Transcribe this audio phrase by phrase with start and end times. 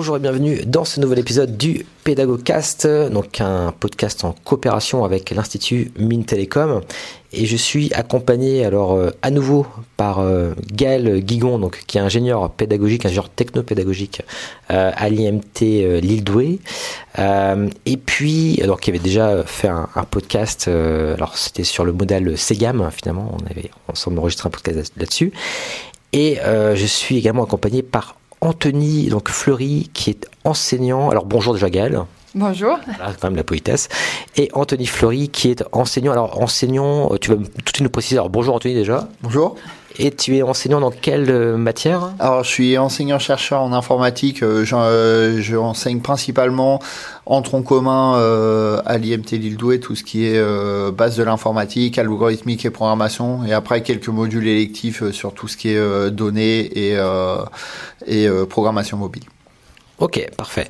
[0.00, 5.28] Bonjour et bienvenue dans ce nouvel épisode du Pédagogcast, donc un podcast en coopération avec
[5.28, 6.80] l'Institut Mines Télécom.
[7.34, 9.66] Et je suis accompagné alors euh, à nouveau
[9.98, 14.22] par euh, Gaël Guigon, donc, qui est ingénieur pédagogique, ingénieur technopédagogique
[14.70, 16.60] euh, à l'IMT Lille Douai.
[17.18, 22.88] et puis, alors qui avait déjà fait un, podcast, alors c'était sur le modèle Segam
[22.90, 25.30] finalement, on avait ensemble enregistré un podcast là-dessus.
[26.14, 31.10] Et je suis également accompagné par Anthony donc Fleury, qui est enseignant.
[31.10, 32.00] Alors bonjour déjà Gaël.
[32.34, 32.78] Bonjour.
[32.86, 33.88] Voilà, quand même la politesse.
[34.36, 36.12] Et Anthony Fleury, qui est enseignant.
[36.12, 38.16] Alors enseignant, tu vas tout de suite nous préciser.
[38.16, 39.08] Alors bonjour Anthony déjà.
[39.22, 39.56] Bonjour.
[39.98, 42.12] Et tu es enseignant dans quelle euh, matière?
[42.18, 44.42] Alors, je suis enseignant-chercheur en informatique.
[44.42, 46.80] Euh, euh, je enseigne principalement
[47.26, 48.14] en tronc commun
[48.84, 50.42] à l'IMT Lille-Douai tout ce qui est
[50.90, 53.44] base de l'informatique, algorithmique et programmation.
[53.44, 56.98] Et après, quelques modules électifs sur tout ce qui est données et,
[58.06, 59.22] et programmation mobile.
[59.98, 60.68] Ok, parfait.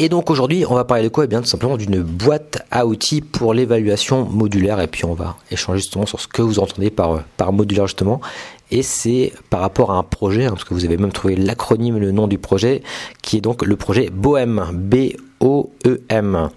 [0.00, 1.24] Et donc aujourd'hui, on va parler de quoi?
[1.24, 4.80] Eh bien, tout simplement d'une boîte à outils pour l'évaluation modulaire.
[4.80, 8.20] Et puis on va échanger justement sur ce que vous entendez par, par modulaire justement.
[8.70, 11.98] Et c'est par rapport à un projet, hein, parce que vous avez même trouvé l'acronyme,
[11.98, 12.82] le nom du projet,
[13.22, 14.70] qui est donc le projet BOEM.
[14.72, 16.50] B-O-E-M.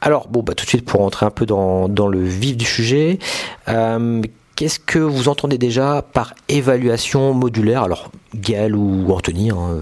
[0.00, 2.64] Alors, bon, bah, tout de suite pour rentrer un peu dans, dans le vif du
[2.64, 3.18] sujet.
[3.68, 4.20] Euh,
[4.56, 7.82] Qu'est-ce que vous entendez déjà par évaluation modulaire?
[7.82, 9.80] Alors, Gaël ou Anthony, hein,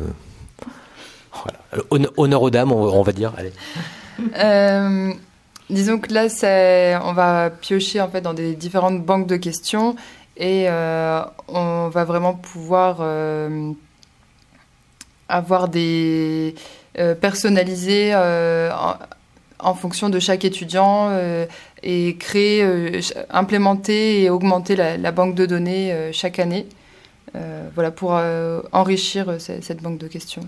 [1.91, 3.33] Honneur aux dames, on, va dire.
[4.37, 5.13] Euh,
[5.71, 6.27] disons que là,
[7.05, 9.97] on va piocher en fait dans des différentes banques de questions
[10.37, 13.73] et euh, on va vraiment pouvoir euh,
[15.29, 16.55] avoir des
[17.23, 21.11] personnalisés en, fonction de chaque étudiant
[21.83, 23.01] et créer,
[23.31, 26.67] implémenter et augmenter la, banque de données chaque année.
[27.75, 28.21] voilà pour
[28.73, 30.45] enrichir cette banque de questions.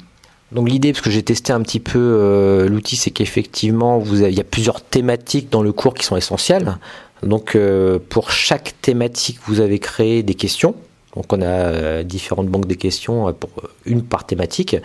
[0.53, 4.41] Donc l'idée, parce que j'ai testé un petit peu euh, l'outil, c'est qu'effectivement, il y
[4.41, 6.77] a plusieurs thématiques dans le cours qui sont essentielles.
[7.23, 10.75] Donc euh, pour chaque thématique, vous avez créé des questions.
[11.17, 13.51] Donc on a euh, différentes banques de questions pour
[13.85, 14.77] une par thématique.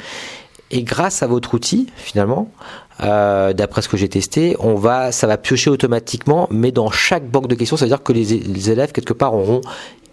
[0.71, 2.51] Et grâce à votre outil, finalement,
[2.99, 7.47] d'après ce que j'ai testé, on va, ça va piocher automatiquement, mais dans chaque banque
[7.47, 9.61] de questions, ça veut dire que les, les élèves quelque part auront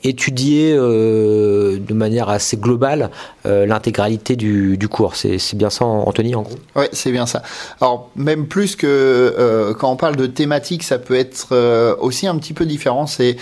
[0.08, 3.10] étudier euh, de manière assez globale
[3.44, 5.16] euh, l'intégralité du, cours.
[5.16, 6.56] C'est bien ça, Anthony, en gros?
[6.76, 7.42] Oui, c'est bien ça.
[7.80, 12.36] Alors, même plus que euh, quand on parle de thématique, ça peut être aussi un
[12.38, 13.06] petit peu différent.
[13.06, 13.36] C'est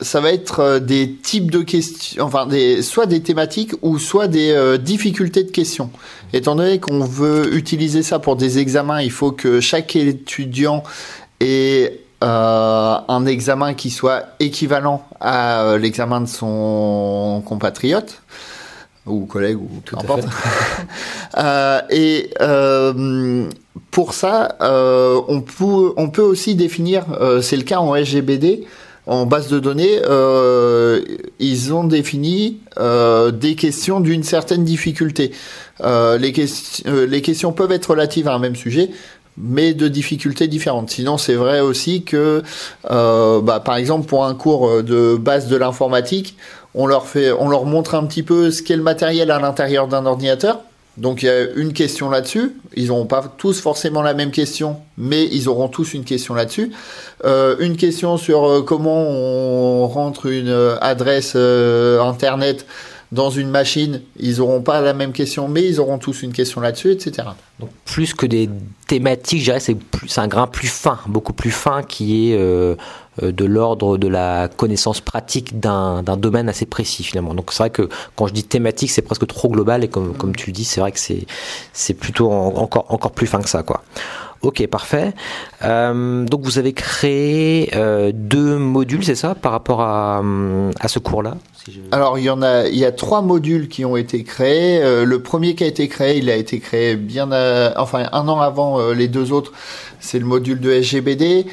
[0.00, 2.48] ça va être des types de questions, enfin
[2.80, 5.90] soit des thématiques ou soit des difficultés de questions.
[6.32, 10.82] Étant donné qu'on veut utiliser ça pour des examens, il faut que chaque étudiant
[11.38, 18.22] ait euh, un examen qui soit équivalent à euh, l'examen de son compatriote
[19.06, 20.24] ou collègue ou tout importe.
[21.38, 23.48] euh, et euh,
[23.90, 27.06] pour ça, euh, on, peut, on peut aussi définir,
[27.42, 28.64] c'est le cas en SGBD,
[29.06, 29.98] en base de données,
[31.40, 35.32] ils ont défini des questions d'une certaine difficulté.
[35.82, 36.32] les,
[36.86, 38.90] les questions peuvent être relatives à un même sujet,
[39.38, 40.90] mais de difficultés différentes.
[40.90, 42.42] Sinon, c'est vrai aussi que,
[42.90, 46.36] euh, bah, par exemple, pour un cours de base de l'informatique,
[46.74, 49.88] on leur fait, on leur montre un petit peu ce qu'est le matériel à l'intérieur
[49.88, 50.60] d'un ordinateur.
[50.98, 52.54] Donc il y a une question là-dessus.
[52.76, 56.70] Ils n'auront pas tous forcément la même question, mais ils auront tous une question là-dessus.
[57.24, 62.66] Euh, une question sur euh, comment on rentre une adresse internet
[63.12, 66.62] dans une machine, ils n'auront pas la même question, mais ils auront tous une question
[66.62, 67.28] là-dessus, etc.
[67.60, 68.48] Donc plus que des
[68.88, 69.76] thématiques, je dirais c'est
[70.18, 72.74] un grain plus fin, beaucoup plus fin, qui est euh,
[73.22, 77.34] euh, de l'ordre de la connaissance pratique d'un domaine assez précis finalement.
[77.34, 80.34] Donc c'est vrai que quand je dis thématique, c'est presque trop global et comme, comme
[80.34, 83.62] tu dis, c'est vrai que c'est plutôt encore, encore plus fin que ça.
[83.62, 83.82] quoi.
[84.42, 85.14] Ok, parfait.
[85.62, 87.70] Euh, donc vous avez créé
[88.12, 90.22] deux modules, c'est ça, par rapport à,
[90.80, 91.36] à ce cours-là
[91.90, 94.82] alors il y en a, il y a trois modules qui ont été créés.
[94.82, 97.30] Euh, le premier qui a été créé, il a été créé bien,
[97.76, 99.52] enfin un an avant euh, les deux autres.
[100.00, 101.46] C'est le module de SGBD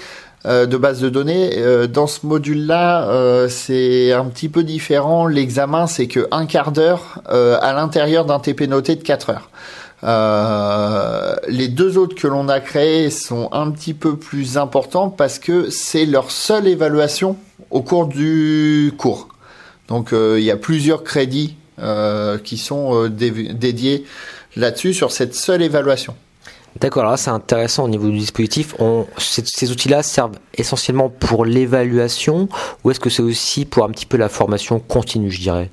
[0.45, 1.51] euh, de base de données.
[1.88, 5.27] dans ce module-là, c'est un petit peu différent.
[5.27, 9.50] L'examen, c'est que un quart d'heure à l'intérieur d'un TP noté de 4 heures.
[10.04, 15.40] Euh, les deux autres que l'on a créés sont un petit peu plus importants parce
[15.40, 17.38] que c'est leur seule évaluation
[17.69, 19.28] au cours du cours.
[19.88, 24.06] Donc euh, il y a plusieurs crédits euh, qui sont dédiés
[24.56, 26.16] là-dessus sur cette seule évaluation.
[26.80, 28.75] D'accord, là c'est intéressant au niveau du dispositif.
[28.80, 32.48] On, ces, outils-là servent essentiellement pour l'évaluation
[32.84, 35.72] ou est-ce que c'est aussi pour un petit peu la formation continue, je dirais?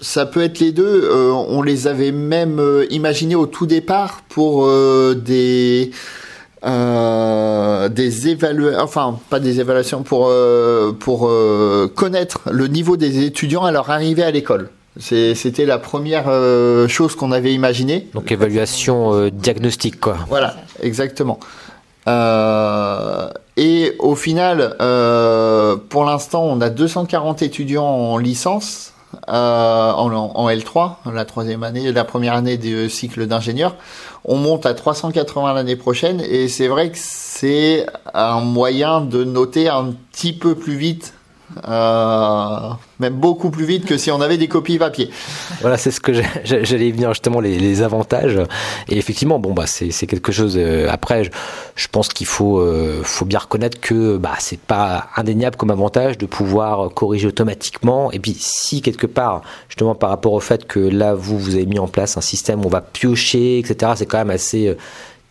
[0.00, 1.04] Ça peut être les deux.
[1.04, 5.90] Euh, on les avait même euh, imaginés au tout départ pour euh, des
[7.90, 10.32] des évaluations, enfin pas des évaluations pour
[10.98, 11.30] pour
[11.94, 14.70] connaître le niveau des étudiants à leur arrivée à l'école.
[14.98, 16.24] C'était la première
[16.88, 18.08] chose qu'on avait imaginée.
[18.14, 20.16] Donc évaluation diagnostique quoi.
[20.30, 21.38] Voilà, exactement.
[23.58, 24.74] et au final,
[25.90, 28.93] pour l'instant, on a 240 étudiants en licence
[29.28, 33.76] euh, en, L3, la troisième année, la première année du cycle d'ingénieur.
[34.24, 39.68] On monte à 380 l'année prochaine et c'est vrai que c'est un moyen de noter
[39.68, 41.14] un petit peu plus vite
[41.68, 42.70] euh,
[43.00, 45.10] même beaucoup plus vite que si on avait des copies papier.
[45.60, 46.12] Voilà, c'est ce que
[46.44, 48.40] j'allais venir justement les, avantages.
[48.88, 50.54] Et effectivement, bon bah c'est quelque chose.
[50.56, 51.30] Euh, après,
[51.76, 56.18] je, pense qu'il faut euh, faut bien reconnaître que bah c'est pas indéniable comme avantage
[56.18, 58.10] de pouvoir corriger automatiquement.
[58.12, 61.66] Et puis si quelque part, justement par rapport au fait que là vous vous avez
[61.66, 63.92] mis en place un système où on va piocher, etc.
[63.96, 64.74] C'est quand même assez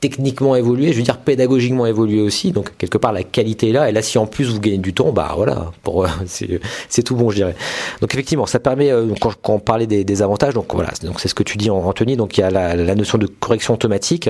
[0.04, 2.52] techniquement évolué, je veux dire pédagogiquement évolué aussi.
[2.52, 3.90] Donc quelque part la qualité est là.
[3.90, 7.30] Et là, si en plus vous gagnez du temps, bah voilà, pour c'est tout bon,
[7.30, 7.56] je dirais.
[8.02, 11.30] Donc effectivement, ça permet euh, quand, quand, on parlait des, avantages, donc voilà, donc c'est
[11.30, 12.18] ce que tu dis Anthony.
[12.18, 14.30] Donc il y a la, notion de correction automatique,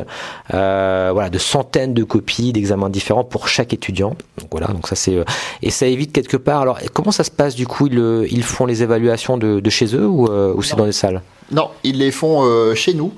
[0.53, 4.15] euh, voilà, de centaines de copies d'examens différents pour chaque étudiant.
[4.37, 5.23] Donc voilà, donc ça c'est euh,
[5.63, 6.61] et ça évite quelque part.
[6.61, 7.87] Alors comment ça se passe du coup?
[7.87, 11.23] Ils, ils font les évaluations de, chez eux ou, ou c'est dans les salles?
[11.51, 13.11] Non, ils les font chez nous,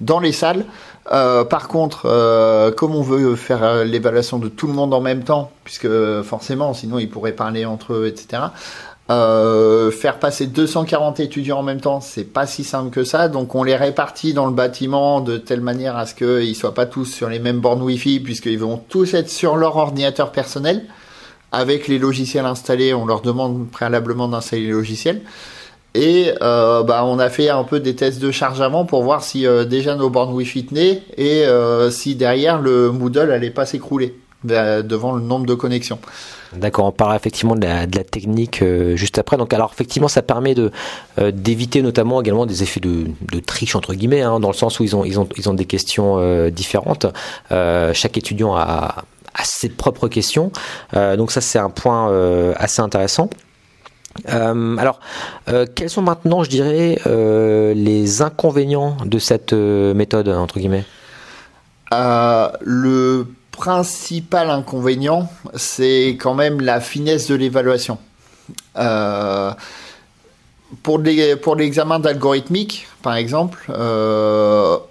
[0.00, 0.64] dans les salles.
[1.10, 5.00] Euh, par contre, euh, comme on veut faire euh, l'évaluation de tout le monde en
[5.00, 5.88] même temps, puisque
[6.22, 8.42] forcément, sinon ils pourraient parler entre eux, etc.
[9.08, 13.28] faire passer 240 étudiants en même temps, c'est pas si simple que ça.
[13.28, 16.86] Donc on les répartit dans le bâtiment de telle manière à ce qu'ils soient pas
[16.86, 20.86] tous sur les mêmes bornes Wi-Fi, puisqu'ils vont tous être sur leur ordinateur personnel.
[21.54, 25.20] Avec les logiciels installés, on leur demande préalablement d'installer les logiciels.
[25.94, 29.22] Et euh, bah, on a fait un peu des tests de charge avant pour voir
[29.22, 33.66] si euh, déjà nos bornes Wi-Fi tenaient et euh, si derrière le Moodle allait pas
[33.66, 36.00] s'écrouler devant le nombre de connexions.
[36.52, 38.64] D'accord, on parle effectivement de la, technique
[38.96, 39.36] juste après.
[39.36, 40.72] Donc alors effectivement, ça permet de
[41.30, 44.82] d'éviter notamment également des effets de, de triche entre guillemets, hein, dans le sens où
[44.82, 46.18] ils ont ils ont ils ont des questions
[46.50, 47.06] différentes.
[47.50, 49.04] chaque étudiant a
[49.44, 50.50] ses propres questions.
[50.92, 52.10] donc ça c'est un point
[52.56, 53.30] assez intéressant.
[54.28, 55.00] Euh, alors,
[55.48, 60.84] euh, quels sont maintenant, je dirais, euh, les inconvénients de cette méthode, entre guillemets?
[61.90, 67.98] Le principal inconvénient, c'est quand même la finesse de l'évaluation.
[70.82, 73.70] pour l'examen d'algorithmique, par exemple,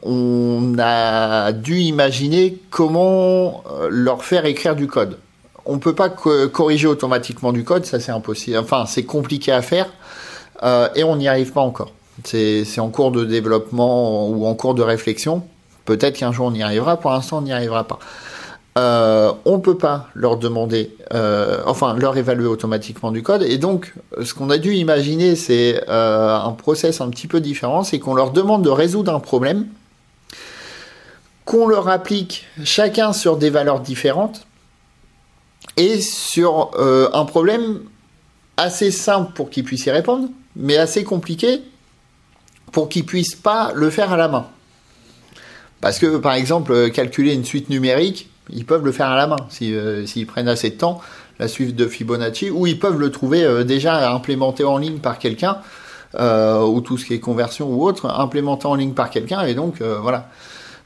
[0.04, 5.18] on a dû imaginer comment leur faire écrire du code
[5.66, 8.58] on peut pas corriger automatiquement du code, ça c'est impossible.
[8.58, 9.88] Enfin, c'est compliqué à faire
[10.64, 11.92] euh, et on n'y arrive pas encore.
[12.24, 15.44] C'est en cours de développement ou en cours de réflexion.
[15.86, 16.98] Peut-être qu'un jour on y arrivera.
[16.98, 18.00] Pour l'instant, on n'y arrivera pas.
[18.78, 23.44] Euh, on peut pas leur demander, euh, enfin leur évaluer automatiquement du code.
[23.44, 27.84] Et donc, ce qu'on a dû imaginer, c'est euh, un process un petit peu différent,
[27.84, 29.68] c'est qu'on leur demande de résoudre un problème,
[31.44, 34.48] qu'on leur applique chacun sur des valeurs différentes
[35.78, 37.82] et sur euh, un problème
[38.58, 41.62] assez simple pour qu'ils puissent y répondre, mais assez compliqué
[42.72, 44.48] pour qu'ils puissent pas le faire à la main.
[45.80, 49.28] Parce que, par exemple, euh, calculer une suite numérique, ils peuvent le faire à la
[49.28, 51.02] main euh, s'ils prennent assez de temps,
[51.40, 55.58] la suite de Fibonacci, ou ils peuvent le trouver déjà implémenté en ligne par quelqu'un,
[56.14, 59.82] ou tout ce qui est conversion ou autre, implémenté en ligne par quelqu'un, et donc
[59.82, 60.30] voilà.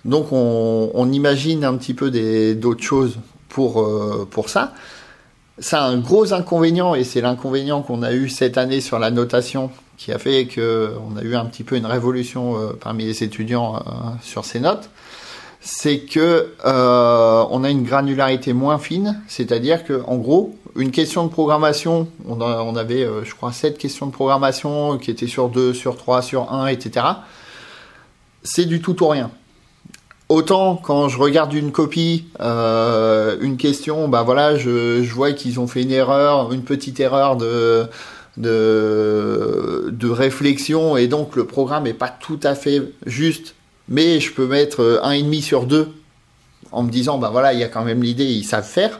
[0.06, 2.10] Donc on, on, imagine un petit peu
[2.56, 3.18] d'autres choses
[3.50, 4.74] pour, euh, pour ça.
[5.60, 9.12] Ça a un gros inconvénient, et c'est l'inconvénient qu'on a eu cette année sur la
[9.12, 13.24] notation, qui a fait qu'on a eu un petit peu une révolution euh, parmi les
[13.24, 13.80] étudiants euh,
[14.22, 14.90] sur ces notes.
[15.62, 21.30] C'est que on a une granularité moins fine, c'est-à-dire que en gros, une question de
[21.32, 25.98] programmation, on, on avait, je crois, sept questions de programmation qui étaient sur 2, sur
[25.98, 27.08] 3, sur 1, etc.
[28.44, 29.32] C'est du tout ou rien.
[30.28, 35.68] Autant quand je regarde une copie, euh, une question, bah voilà, je, vois qu'ils ont
[35.68, 37.88] fait une erreur, une petite erreur de
[40.04, 43.54] réflexion et donc le programme n'est pas tout à fait juste,
[43.88, 45.90] mais je peux mettre un et demi sur deux
[46.72, 49.00] en me disant bah voilà il y a quand même l'idée ils savent faire.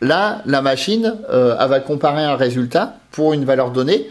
[0.00, 4.08] Là la machine euh, elle va comparer un résultat pour une valeur donnée.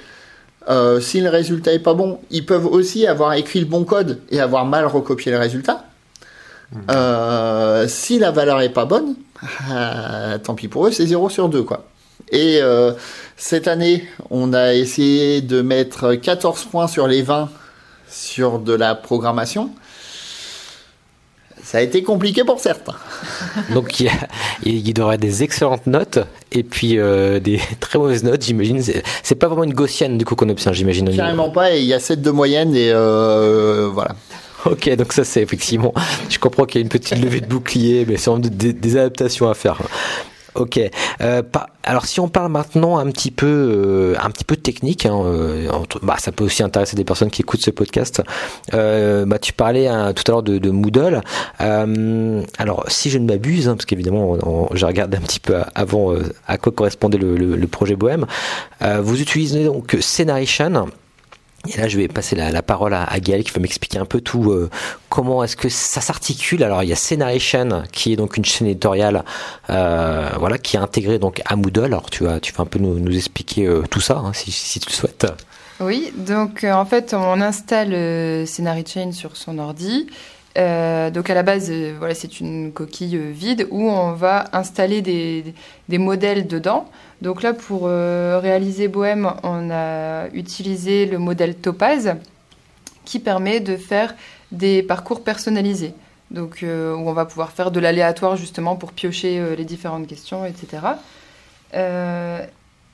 [0.68, 4.22] Euh, si le résultat est pas bon, ils peuvent aussi avoir écrit le bon code
[4.32, 5.85] et avoir mal recopié le résultat.
[6.90, 9.16] Euh, si la valeur est pas bonne,
[10.44, 11.86] tant pis pour eux, c'est 0 sur 2 quoi.
[12.32, 12.60] Et
[13.38, 17.50] cette année, on a essayé de mettre 14 points sur les 20
[18.10, 19.72] sur de la programmation.
[21.66, 22.96] Ça a été compliqué pour certains.
[23.74, 24.12] Donc il y, a,
[24.64, 26.20] il y aurait des excellentes notes
[26.52, 28.82] et puis euh, des très mauvaises notes, j'imagine.
[29.24, 31.16] C'est pas vraiment une gaussienne du coup qu'on obtient, j'imagine.
[31.16, 34.16] Carrément pas, et il y a 7 de moyenne et euh, voilà.
[34.72, 35.94] Ok, donc ça c'est effectivement,
[36.30, 39.50] je comprends qu'il y a une petite levée de bouclier, mais c'est des, des adaptations
[39.50, 39.80] à faire.
[40.56, 40.80] Ok.
[41.22, 41.44] Euh,
[41.84, 45.70] alors si on parle maintenant un petit peu, euh, un petit peu technique, hein, euh,
[46.02, 48.22] bah, ça peut aussi intéresser des personnes qui écoutent ce podcast.
[48.72, 51.22] bah, tu parlais hein, tout à l'heure de, Moodle.
[51.60, 56.14] alors si je ne m'abuse, hein, parce qu'évidemment j'ai regardé un petit peu avant
[56.48, 58.26] à quoi correspondait le, projet Bohème,
[58.82, 60.88] vous utilisez donc Scenaration
[61.68, 64.22] et là, je vais passer la, parole à, à, Gaël qui va m'expliquer un peu
[64.22, 64.52] tout.
[64.52, 64.70] Euh,
[65.10, 68.68] comment est-ce que ça s'articule Alors, il y a Scenaration qui est donc une chaîne
[68.68, 69.24] éditoriale,
[69.70, 71.86] euh, voilà, qui est intégrée donc à Moodle.
[71.86, 74.90] Alors, tu vas, tu vas un peu nous, expliquer euh, tout ça, hein, si, tu
[74.90, 75.28] le souhaites.
[75.80, 80.08] Oui, donc en fait, on installe Scenaration sur son ordi.
[80.56, 85.54] Donc à la base, voilà, c'est une coquille vide où on va installer des,
[85.98, 86.90] modèles dedans.
[87.22, 92.16] Donc là, pour euh, réaliser Bohème, on a utilisé le modèle Topaz
[93.04, 94.16] qui permet de faire
[94.52, 95.94] des parcours personnalisés.
[96.32, 100.08] Donc, euh, où on va pouvoir faire de l'aléatoire justement pour piocher euh, les différentes
[100.08, 100.82] questions, etc.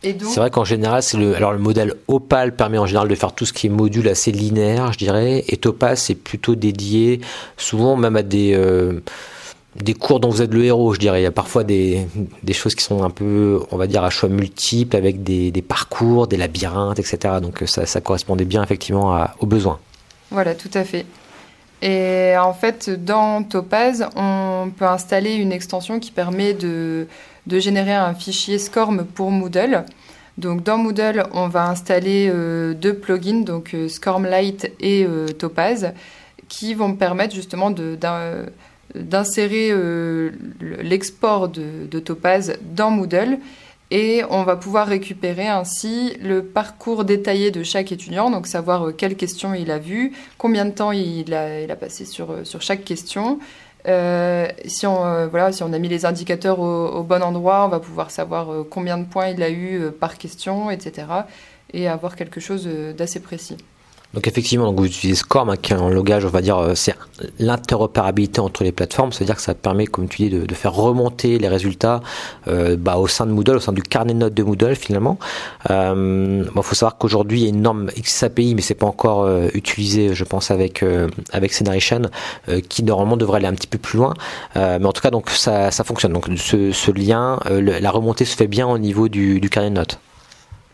[0.01, 3.34] C'est vrai qu'en général, c'est le, alors le modèle Opal permet en général de faire
[3.34, 7.22] tout ce qui est module assez linéaire, je dirais, et Topaz c'est plutôt dédié,
[7.55, 8.55] souvent même à des
[9.75, 11.22] des cours dont vous êtes le héros, je dirais.
[11.22, 12.05] Il y a parfois des,
[12.43, 15.62] des choses qui sont un peu, on va dire, à choix multiples, avec des, des
[15.62, 17.36] parcours, des labyrinthes, etc.
[17.41, 19.79] Donc ça, ça correspondait bien effectivement à, aux besoins.
[20.29, 21.05] Voilà, tout à fait.
[21.81, 27.08] Et en fait, dans Topaz, on peut installer une extension qui permet de,
[27.48, 29.86] de générer un fichier SCORM pour Moodle.
[30.38, 35.93] Donc dans Moodle, on va installer euh, deux plugins, donc euh, SCORMLite et euh, Topaz,
[36.48, 37.71] qui vont me permettre justement
[38.95, 39.71] d'insérer
[40.81, 43.38] l'export de, Topaz dans Moodle
[43.89, 49.15] et on va pouvoir récupérer ainsi le parcours détaillé de chaque étudiant, donc savoir quelles
[49.15, 53.39] questions il a vues, combien de temps il a, passé sur chaque question.
[53.85, 58.11] Si, on, voilà, si on a mis les indicateurs au, bon endroit, on va pouvoir
[58.11, 61.07] savoir combien de points il a eu par question, etc.
[61.73, 63.57] et avoir quelque chose d'assez précis.
[64.13, 66.75] Donc effectivement, donc vous utilisez SCORM, hein, qui est un logage, on va dire, euh,
[66.75, 66.95] c'est
[67.39, 71.39] l'interopérabilité entre les plateformes, c'est-à-dire que ça permet, comme tu dis, de, de faire remonter
[71.39, 72.01] les résultats
[72.47, 75.17] euh, bah, au sein de Moodle, au sein du carnet de notes de Moodle finalement.
[75.69, 78.85] Il euh, bon, faut savoir qu'aujourd'hui il y a une norme XAPI, mais c'est pas
[78.85, 82.01] encore euh, utilisé, je pense, avec euh, avec Scenaration,
[82.69, 84.13] qui normalement devrait aller un petit peu plus loin.
[84.55, 86.13] mais en tout cas, donc ça, ça fonctionne.
[86.13, 89.75] Donc ce, ce lien, la remontée se fait bien au niveau du, du carnet de
[89.75, 89.99] notes.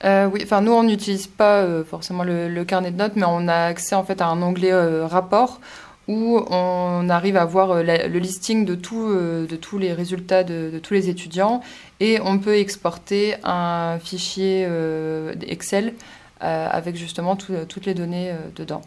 [0.04, 3.48] Euh, oui, enfin nous on n'utilise pas euh, forcément le, carnet de notes, mais on
[3.48, 5.60] a accès en fait à un onglet euh, rapport
[6.08, 10.94] où on arrive à voir le listing de, tout, de tous les résultats de, tous
[10.94, 11.62] les étudiants
[12.00, 14.66] et on peut exporter un fichier
[15.46, 15.96] Excel
[16.40, 18.84] avec justement toutes les données dedans.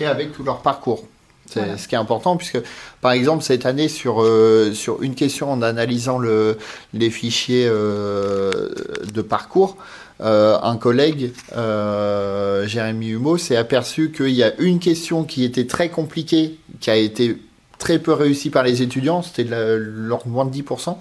[0.00, 1.04] Et avec tout leur parcours.
[1.50, 2.60] C'est ce qui est important, puisque
[3.02, 4.26] par exemple cette année sur,
[4.72, 6.56] sur une question en analysant le,
[6.94, 9.76] les fichiers de parcours,
[10.20, 15.66] euh, un collègue, euh, Jérémy Humeau, s'est aperçu qu'il y a une question qui était
[15.66, 17.36] très compliquée, qui a été
[17.78, 20.96] très peu réussie par les étudiants, c'était de l'ordre de moins de 10%,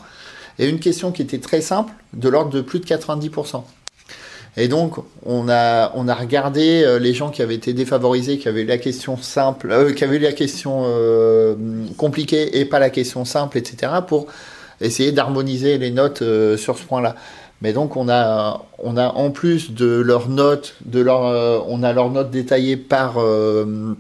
[0.58, 3.64] et une question qui était très simple, de l'ordre de plus de 90%.
[4.56, 8.78] Et donc, on a, regardé euh, les gens qui avaient été défavorisés, qui avaient la
[8.78, 10.86] question simple, qui avaient la question
[11.98, 14.26] compliquée et pas la question simple, etc., pour
[14.82, 16.24] essayer d'harmoniser les notes
[16.58, 17.16] sur ce point-là.
[17.64, 21.82] Mais donc on a, on a en plus de leurs notes, de leur, euh, on
[21.82, 23.96] a leurs notes détaillées par, euh,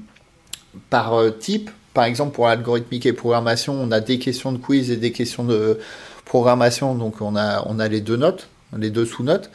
[0.89, 1.71] par euh, type.
[1.93, 5.45] Par exemple pour algorithmique et programmation, on a des questions de quiz et des questions
[5.45, 5.79] de
[6.25, 6.93] programmation.
[6.93, 9.49] Donc on a, on a les deux notes, les deux sous-notes.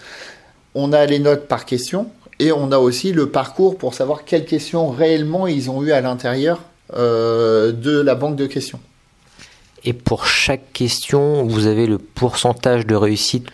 [0.74, 4.46] On a les notes par question et on a aussi le parcours pour savoir quelles
[4.46, 6.60] questions réellement ils ont eu à l'intérieur
[6.94, 8.80] de la banque de questions.
[9.84, 13.48] Et pour chaque question, vous avez le pourcentage de réussite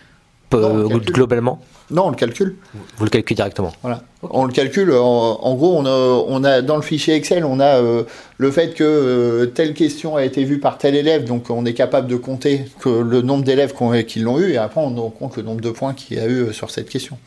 [0.54, 2.56] euh, globalement Non, on le calcule.
[2.96, 3.72] Vous le calculez directement.
[3.82, 4.02] Voilà.
[4.22, 4.92] On le calcule.
[4.92, 8.04] En, gros, on a, on a, dans le fichier Excel, on a euh,
[8.38, 11.74] le fait que euh, telle question a été vue par tel élève, donc on est
[11.74, 13.74] capable de compter que le nombre d'élèves
[14.06, 16.52] qui l'ont eu, et après on compte le nombre de points qu'il y a eu
[16.52, 17.18] sur cette question.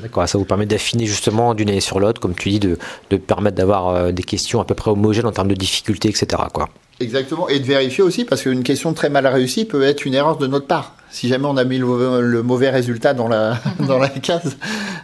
[0.00, 2.78] D'accord, ça vous permet d'affiner justement d'une année sur l'autre, comme tu dis, de,
[3.10, 6.42] de permettre d'avoir des questions à peu près homogènes en termes de difficulté, etc.
[6.52, 6.68] Quoi.
[6.98, 10.38] Exactement, et de vérifier aussi, parce qu'une question très mal réussie peut être une erreur
[10.38, 10.94] de notre part.
[11.10, 14.56] Si jamais on a mis le, mauvais résultat dans la, dans la case,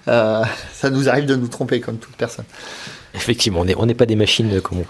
[0.08, 2.46] euh, ça nous arrive de nous tromper comme toute personne.
[3.14, 4.84] Effectivement, on n'est on pas des machines comme on...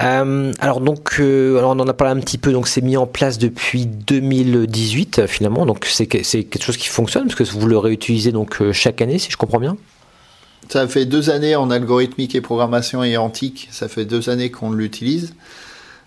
[0.00, 2.52] Euh, alors donc, euh, alors on en a parlé un petit peu.
[2.52, 5.66] Donc c'est mis en place depuis 2018 finalement.
[5.66, 9.30] Donc c'est quelque chose qui fonctionne parce que vous le réutilisez donc chaque année, si
[9.30, 9.76] je comprends bien.
[10.68, 13.68] Ça fait deux années en algorithmique et programmation et antique.
[13.70, 15.34] Ça fait deux années qu'on l'utilise.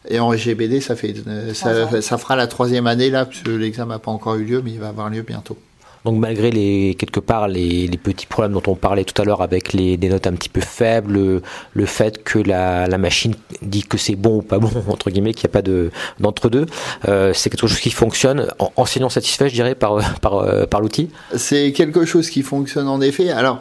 [0.10, 1.16] Et en GBD, ça, fait,
[1.54, 4.72] ça, ça, fera la troisième année là, puisque l'examen n'a pas encore eu lieu, mais
[4.72, 5.58] il va avoir lieu bientôt.
[6.06, 9.42] Donc malgré les quelque part les, les petits problèmes dont on parlait tout à l'heure
[9.42, 11.42] avec les des notes un petit peu faibles,
[11.74, 15.34] le, fait que la, la, machine dit que c'est bon ou pas bon entre guillemets,
[15.34, 16.66] qu'il n'y a pas de d'entre deux,
[17.10, 18.48] euh, c'est quelque chose qui fonctionne.
[18.60, 21.10] En, enseignant satisfait, je dirais par par par l'outil?
[21.36, 23.30] C'est quelque chose qui fonctionne en effet.
[23.32, 23.60] Alors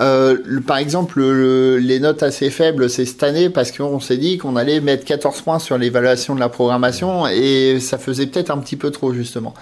[0.00, 4.56] euh, par exemple, les notes assez faibles, c'est cette année parce qu'on s'est dit qu'on
[4.56, 8.76] allait mettre 14 points sur l'évaluation de la programmation et ça faisait peut-être un petit
[8.76, 9.52] peu trop justement.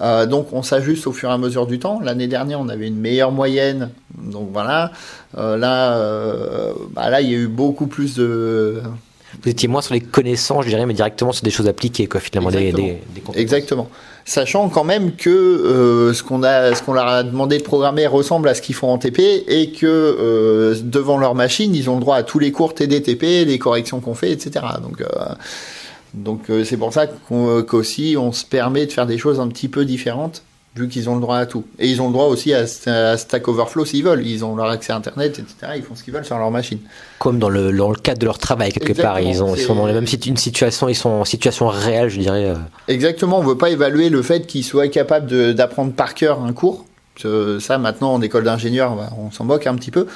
[0.00, 2.00] Euh, donc on s'ajuste au fur et à mesure du temps.
[2.00, 4.90] L'année dernière, on avait une meilleure moyenne, donc voilà.
[5.38, 8.82] Euh, là, bah là, il y a eu beaucoup plus de
[9.44, 12.20] vous étiez moins sur les connaissances, je dirais, mais directement sur des choses appliquées, quoi,
[12.20, 12.86] finalement, Exactement.
[12.86, 13.90] Des, des, Exactement.
[14.24, 18.06] Sachant quand même que euh, ce qu'on a, ce qu'on leur a demandé de programmer
[18.06, 21.96] ressemble à ce qu'ils font en TP et que euh, devant leur machine, ils ont
[21.96, 24.64] le droit à tous les cours TDTP, les corrections qu'on fait, etc.
[24.82, 25.06] Donc euh,
[26.14, 29.84] donc c'est pour ça qu'aussi on se permet de faire des choses un petit peu
[29.84, 30.42] différentes
[30.76, 31.64] vu qu'ils ont le droit à tout.
[31.78, 34.26] Et ils ont le droit aussi à, Stack Overflow s'ils veulent.
[34.26, 35.72] Ils ont leur accès à Internet, etc.
[35.76, 36.78] Ils font ce qu'ils veulent sur leur machine.
[37.18, 39.20] Comme dans le, dans le cadre de leur travail, quelque part.
[39.20, 42.18] Ils, ont, ils sont dans la même une situation, ils sont en situation réelle, je
[42.18, 42.46] dirais.
[42.46, 42.54] Euh.
[42.88, 43.38] Exactement.
[43.38, 46.86] On ne veut pas évaluer le fait qu'ils soient capables d'apprendre par cœur un cours.
[47.60, 50.06] Ça, maintenant, en école d'ingénieur, bah, on s'en moque un petit peu.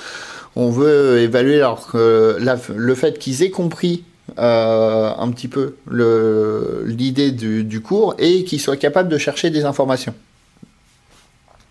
[0.57, 4.03] On veut évaluer leur, le fait qu'ils aient compris
[4.39, 5.77] euh, un petit peu
[6.85, 10.15] l'idée du, du, cours et qu'ils soient capables de chercher des informations.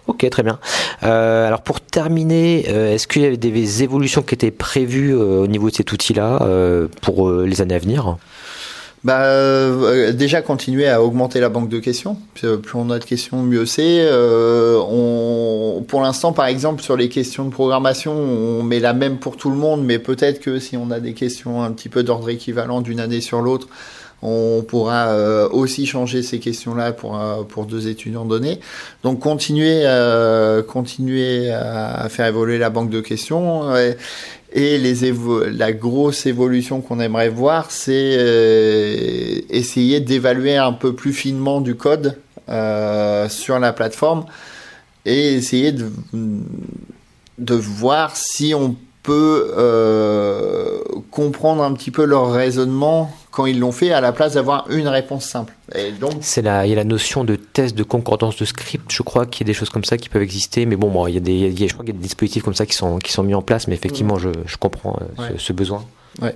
[0.08, 0.60] Ok, très bien.
[1.04, 5.44] Euh, alors pour terminer, euh, est-ce qu'il y avait des évolutions qui étaient prévues euh,
[5.44, 6.40] au niveau de cet outil-là
[7.02, 8.18] pour les années à venir?
[9.04, 12.18] Bah, déjà continuer à augmenter la banque de questions.
[12.34, 14.10] Plus on a de questions, mieux c'est.
[15.88, 19.50] pour l'instant, par exemple, sur les questions de programmation, on met la même pour tout
[19.50, 22.82] le monde, mais peut-être que si on a des questions un petit peu d'ordre équivalent
[22.82, 23.68] d'une année sur l'autre,
[24.22, 28.60] on pourra euh, aussi changer ces questions-là pour, euh, pour deux étudiants donnés.
[29.04, 33.76] Donc continuer, euh, continuer à faire évoluer la banque de questions.
[34.54, 35.14] Et, les
[35.52, 42.18] la grosse évolution qu'on aimerait voir, c'est essayer d'évaluer un peu plus finement du code
[43.30, 44.26] sur la plateforme
[45.06, 45.92] et essayer de,
[47.38, 48.87] de voir si on peut
[51.12, 54.88] comprendre un petit peu leur raisonnement quand ils l'ont fait à la place d'avoir une
[54.88, 55.54] réponse simple.
[55.76, 58.92] Et donc, c'est la, il y a la notion de test de concordance de script,
[58.92, 61.06] je crois qu'il y a des choses comme ça qui peuvent exister, mais bon, bon
[61.06, 62.98] il y a des, je crois qu'il y a des dispositifs comme ça qui sont,
[62.98, 65.86] qui sont mis en place, mais effectivement, je, je comprends euh, ce, besoin.
[66.22, 66.36] Ouais.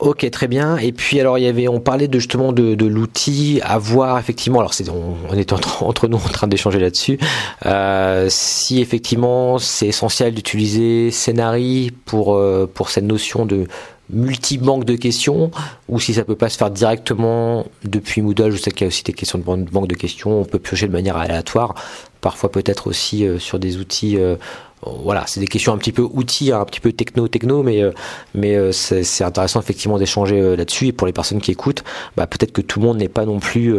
[0.00, 0.78] Ok, très bien.
[0.78, 4.18] Et puis alors il y avait, on parlait de justement de, de l'outil à voir
[4.18, 4.60] effectivement.
[4.60, 7.18] Alors c'est, on, est entre, entre, nous en train d'échanger là-dessus.
[7.66, 13.66] Euh, si effectivement c'est essentiel d'utiliser Scénari pour euh, pour cette notion de
[14.12, 15.50] multi-banque de questions
[15.88, 18.50] ou si ça peut pas se faire directement depuis Moodle.
[18.50, 20.40] Je sais qu'il y a aussi des questions de banque de questions.
[20.40, 21.74] On peut piocher de manière aléatoire.
[22.20, 24.36] Parfois peut-être aussi euh, sur des outils euh,
[24.82, 27.92] voilà, c'est des questions un petit peu outils, un petit peu techno techno, mais euh,
[28.34, 30.86] mais euh, c'est intéressant effectivement d'échanger euh, là-dessus.
[30.86, 31.84] Et pour les personnes qui écoutent,
[32.16, 33.74] bah, peut-être que tout le monde n'est pas non plus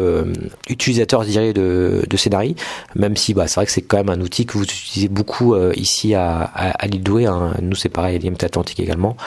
[0.70, 2.56] utilisateur, je dirais, de, de Scénarii,
[2.96, 5.56] même si bah, c'est vrai que c'est quand même un outil que vous utilisez beaucoup
[5.74, 7.26] ici à, à, l'île Douai.
[7.26, 7.54] Hein.
[7.62, 9.18] Nous, c'est pareil, à l'IMT Atlantique également.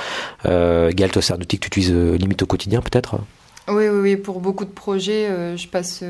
[0.46, 3.16] Euh, c'est un outil que tu utilises limite au quotidien, peut-être?
[3.68, 6.04] Oui, oui, oui, pour beaucoup de projets, je passe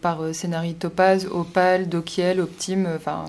[0.00, 3.26] par Scénarii Topaz, Opal, Dokiel, Optim, enfin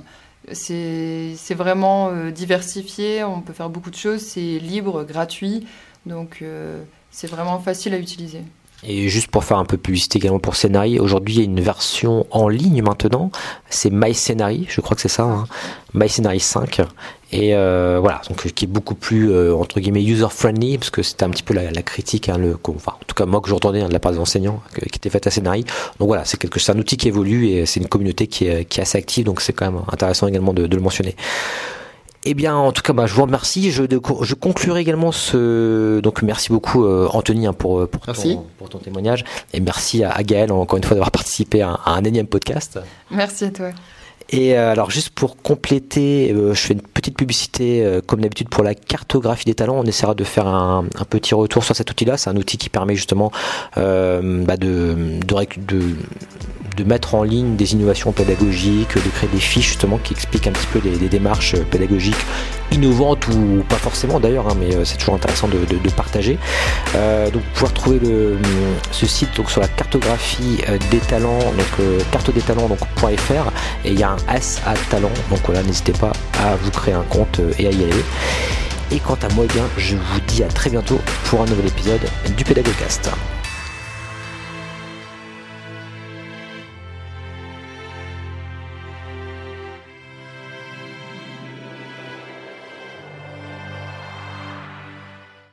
[0.54, 5.68] c'est vraiment euh, diversifié, on peut faire beaucoup de choses, c'est libre, gratuit,
[6.06, 8.44] donc euh, c'est vraiment facile à utiliser.
[8.86, 11.60] Et juste pour faire un peu publicité également pour Scénarii, aujourd'hui il y a une
[11.62, 13.32] version en ligne maintenant,
[13.70, 15.46] c'est My je crois que c'est ça, hein.
[15.94, 16.10] My
[16.40, 16.82] 5.
[17.32, 21.02] Et euh, voilà, donc qui est beaucoup plus euh, entre guillemets user friendly parce que
[21.02, 23.82] c'était un petit peu la, critique, hein, le, enfin, en tout cas moi que j'entendais
[23.82, 25.66] hein, de la part des enseignants qui était faite à Scénarii.
[26.00, 28.66] Donc voilà, c'est quelque, c'est un outil qui évolue et c'est une communauté qui est,
[28.66, 31.16] qui assez active, donc c'est quand même intéressant également de le mentionner.
[32.30, 33.72] Eh bien, en tout cas, bah, je vous remercie.
[33.72, 36.02] Je, je conclurai également ce.
[36.02, 39.24] Donc, merci beaucoup, euh, Anthony, hein, pour, euh, pour, ton, pour, ton, témoignage.
[39.54, 42.82] Et merci à, Gaël, encore une fois, d'avoir participé à, un énième podcast.
[43.12, 43.70] Merci à toi.
[44.30, 48.76] Et euh, alors, juste pour compléter, je fais une petite publicité, comme d'habitude, pour la
[48.76, 49.78] cartographie des talents.
[49.78, 52.18] On essaiera de faire un, un petit retour sur cet outil-là.
[52.18, 53.32] C'est un outil qui permet justement
[53.78, 55.96] bah de, de, de
[56.78, 60.52] de mettre en ligne des innovations pédagogiques, de créer des fiches justement qui expliquent un
[60.52, 62.16] petit peu des, démarches pédagogiques
[62.72, 65.58] innovantes ou pas forcément d'ailleurs, hein, mais euh, c'est toujours intéressant de,
[65.96, 66.38] partager.
[66.96, 68.38] Euh, donc vous pouvez retrouver le,
[68.92, 72.70] ce site donc sur la cartographie euh, des talents, donc carte des talents
[73.86, 76.12] et il y a un S à talent, donc voilà, n'hésitez pas
[76.44, 78.04] à vous créer un compte et à y aller.
[78.92, 81.68] Et quant à moi, eh bien, je vous dis à très bientôt pour un nouvel
[81.68, 82.02] épisode
[82.38, 83.10] du Pédagogcast.